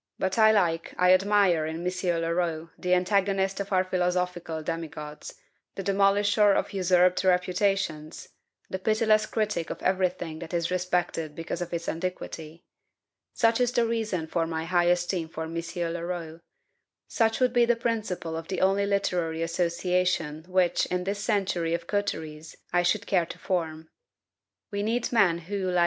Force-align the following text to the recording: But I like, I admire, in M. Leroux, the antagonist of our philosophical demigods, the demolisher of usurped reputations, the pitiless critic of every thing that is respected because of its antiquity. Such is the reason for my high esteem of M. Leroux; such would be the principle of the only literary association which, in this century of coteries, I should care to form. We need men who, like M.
But 0.17 0.39
I 0.39 0.51
like, 0.51 0.95
I 0.97 1.13
admire, 1.13 1.67
in 1.67 1.85
M. 1.85 1.93
Leroux, 2.21 2.71
the 2.75 2.95
antagonist 2.95 3.59
of 3.59 3.71
our 3.71 3.83
philosophical 3.83 4.63
demigods, 4.63 5.35
the 5.75 5.83
demolisher 5.83 6.55
of 6.57 6.73
usurped 6.73 7.23
reputations, 7.23 8.29
the 8.67 8.79
pitiless 8.79 9.27
critic 9.27 9.69
of 9.69 9.79
every 9.83 10.09
thing 10.09 10.39
that 10.39 10.55
is 10.55 10.71
respected 10.71 11.35
because 11.35 11.61
of 11.61 11.71
its 11.71 11.87
antiquity. 11.87 12.63
Such 13.35 13.61
is 13.61 13.71
the 13.73 13.85
reason 13.85 14.25
for 14.25 14.47
my 14.47 14.65
high 14.65 14.85
esteem 14.89 15.29
of 15.35 15.37
M. 15.37 15.93
Leroux; 15.93 16.39
such 17.07 17.39
would 17.39 17.53
be 17.53 17.65
the 17.65 17.75
principle 17.75 18.35
of 18.35 18.47
the 18.47 18.59
only 18.59 18.87
literary 18.87 19.43
association 19.43 20.43
which, 20.49 20.87
in 20.87 21.03
this 21.03 21.19
century 21.23 21.75
of 21.75 21.85
coteries, 21.85 22.55
I 22.73 22.81
should 22.81 23.05
care 23.05 23.27
to 23.27 23.37
form. 23.37 23.91
We 24.71 24.81
need 24.81 25.11
men 25.11 25.37
who, 25.37 25.69
like 25.69 25.75
M. 25.75 25.79